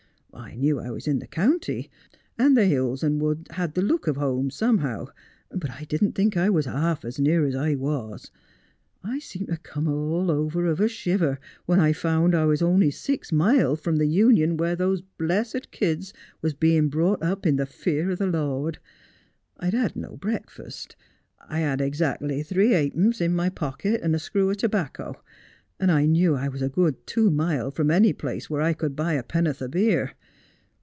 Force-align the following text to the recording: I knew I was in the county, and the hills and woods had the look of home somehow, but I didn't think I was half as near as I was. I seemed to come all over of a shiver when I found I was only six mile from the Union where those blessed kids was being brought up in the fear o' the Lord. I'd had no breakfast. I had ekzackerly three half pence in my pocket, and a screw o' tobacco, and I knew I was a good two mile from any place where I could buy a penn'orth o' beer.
I 0.33 0.55
knew 0.55 0.79
I 0.79 0.89
was 0.91 1.07
in 1.07 1.19
the 1.19 1.27
county, 1.27 1.89
and 2.39 2.55
the 2.55 2.65
hills 2.65 3.03
and 3.03 3.21
woods 3.21 3.51
had 3.51 3.73
the 3.73 3.81
look 3.81 4.07
of 4.07 4.15
home 4.15 4.49
somehow, 4.49 5.07
but 5.49 5.69
I 5.69 5.83
didn't 5.83 6.13
think 6.13 6.35
I 6.37 6.49
was 6.49 6.65
half 6.65 7.03
as 7.03 7.19
near 7.19 7.45
as 7.45 7.53
I 7.53 7.75
was. 7.75 8.31
I 9.03 9.19
seemed 9.19 9.47
to 9.47 9.57
come 9.57 9.89
all 9.89 10.31
over 10.31 10.65
of 10.65 10.79
a 10.79 10.87
shiver 10.87 11.37
when 11.65 11.81
I 11.81 11.91
found 11.91 12.33
I 12.33 12.45
was 12.45 12.61
only 12.61 12.91
six 12.91 13.31
mile 13.33 13.75
from 13.75 13.97
the 13.97 14.05
Union 14.07 14.55
where 14.55 14.75
those 14.75 15.01
blessed 15.01 15.69
kids 15.71 16.13
was 16.41 16.53
being 16.53 16.87
brought 16.89 17.21
up 17.21 17.45
in 17.45 17.57
the 17.57 17.65
fear 17.65 18.09
o' 18.11 18.15
the 18.15 18.25
Lord. 18.27 18.79
I'd 19.57 19.73
had 19.73 19.95
no 19.97 20.15
breakfast. 20.15 20.95
I 21.47 21.59
had 21.59 21.79
ekzackerly 21.79 22.45
three 22.45 22.71
half 22.71 22.93
pence 22.93 23.19
in 23.19 23.35
my 23.35 23.49
pocket, 23.49 24.01
and 24.01 24.15
a 24.15 24.19
screw 24.19 24.49
o' 24.49 24.53
tobacco, 24.53 25.21
and 25.79 25.91
I 25.91 26.05
knew 26.05 26.35
I 26.35 26.47
was 26.47 26.61
a 26.61 26.69
good 26.69 27.05
two 27.07 27.31
mile 27.31 27.69
from 27.71 27.89
any 27.91 28.13
place 28.13 28.49
where 28.49 28.61
I 28.61 28.73
could 28.73 28.95
buy 28.95 29.13
a 29.13 29.23
penn'orth 29.23 29.61
o' 29.61 29.67
beer. 29.67 30.13